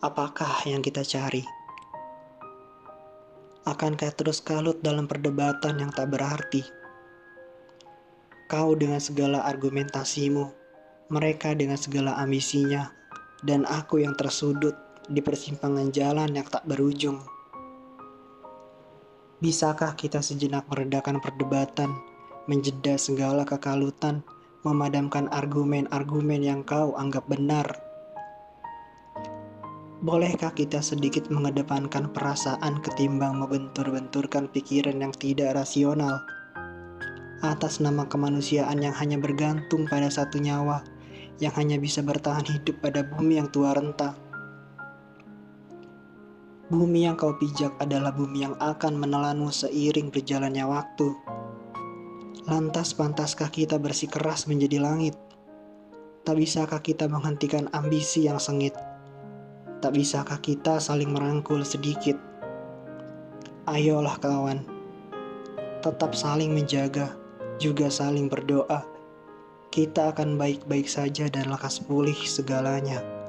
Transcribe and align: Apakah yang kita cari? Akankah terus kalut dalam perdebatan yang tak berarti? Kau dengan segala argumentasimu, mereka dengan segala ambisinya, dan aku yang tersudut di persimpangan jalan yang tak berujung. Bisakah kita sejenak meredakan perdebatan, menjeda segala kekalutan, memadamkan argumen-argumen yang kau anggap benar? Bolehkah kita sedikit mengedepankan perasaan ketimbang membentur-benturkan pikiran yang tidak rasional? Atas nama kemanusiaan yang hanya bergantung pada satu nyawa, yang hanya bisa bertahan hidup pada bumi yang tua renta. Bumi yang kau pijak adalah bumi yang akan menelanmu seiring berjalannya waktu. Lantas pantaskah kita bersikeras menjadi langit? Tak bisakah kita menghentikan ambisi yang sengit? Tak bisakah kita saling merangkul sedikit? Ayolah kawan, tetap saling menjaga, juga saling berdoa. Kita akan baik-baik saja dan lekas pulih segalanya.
Apakah 0.00 0.64
yang 0.64 0.80
kita 0.80 1.04
cari? 1.04 1.44
Akankah 3.68 4.08
terus 4.16 4.40
kalut 4.40 4.80
dalam 4.80 5.04
perdebatan 5.04 5.76
yang 5.76 5.92
tak 5.92 6.08
berarti? 6.08 6.64
Kau 8.48 8.72
dengan 8.72 8.96
segala 8.96 9.44
argumentasimu, 9.44 10.48
mereka 11.12 11.52
dengan 11.52 11.76
segala 11.76 12.16
ambisinya, 12.16 12.88
dan 13.44 13.68
aku 13.68 14.00
yang 14.00 14.16
tersudut 14.16 14.72
di 15.04 15.20
persimpangan 15.20 15.92
jalan 15.92 16.32
yang 16.32 16.48
tak 16.48 16.64
berujung. 16.64 17.20
Bisakah 19.44 20.00
kita 20.00 20.24
sejenak 20.24 20.64
meredakan 20.72 21.20
perdebatan, 21.20 21.92
menjeda 22.48 22.96
segala 22.96 23.44
kekalutan, 23.44 24.24
memadamkan 24.64 25.28
argumen-argumen 25.28 26.40
yang 26.40 26.64
kau 26.64 26.96
anggap 26.96 27.28
benar? 27.28 27.89
Bolehkah 30.00 30.56
kita 30.56 30.80
sedikit 30.80 31.28
mengedepankan 31.28 32.08
perasaan 32.16 32.80
ketimbang 32.80 33.36
membentur-benturkan 33.36 34.48
pikiran 34.48 34.96
yang 34.96 35.12
tidak 35.12 35.52
rasional? 35.52 36.24
Atas 37.44 37.84
nama 37.84 38.08
kemanusiaan 38.08 38.80
yang 38.80 38.96
hanya 38.96 39.20
bergantung 39.20 39.84
pada 39.84 40.08
satu 40.08 40.40
nyawa, 40.40 40.80
yang 41.36 41.52
hanya 41.52 41.76
bisa 41.76 42.00
bertahan 42.00 42.48
hidup 42.48 42.80
pada 42.80 43.04
bumi 43.04 43.44
yang 43.44 43.52
tua 43.52 43.76
renta. 43.76 44.16
Bumi 46.72 47.04
yang 47.04 47.20
kau 47.20 47.36
pijak 47.36 47.76
adalah 47.76 48.16
bumi 48.16 48.48
yang 48.48 48.56
akan 48.56 48.96
menelanmu 48.96 49.52
seiring 49.52 50.08
berjalannya 50.08 50.64
waktu. 50.64 51.12
Lantas 52.48 52.96
pantaskah 52.96 53.52
kita 53.52 53.76
bersikeras 53.76 54.48
menjadi 54.48 54.80
langit? 54.80 55.12
Tak 56.24 56.40
bisakah 56.40 56.80
kita 56.80 57.04
menghentikan 57.04 57.68
ambisi 57.76 58.24
yang 58.24 58.40
sengit? 58.40 58.72
Tak 59.80 59.96
bisakah 59.96 60.36
kita 60.44 60.76
saling 60.76 61.08
merangkul 61.08 61.64
sedikit? 61.64 62.12
Ayolah 63.64 64.20
kawan, 64.20 64.60
tetap 65.80 66.12
saling 66.12 66.52
menjaga, 66.52 67.16
juga 67.56 67.88
saling 67.88 68.28
berdoa. 68.28 68.84
Kita 69.72 70.12
akan 70.12 70.36
baik-baik 70.36 70.84
saja 70.84 71.32
dan 71.32 71.48
lekas 71.48 71.80
pulih 71.80 72.16
segalanya. 72.28 73.19